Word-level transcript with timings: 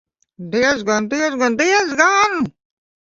Diezgan, 0.51 1.05
diezgan, 1.11 1.55
diezgan! 1.59 2.33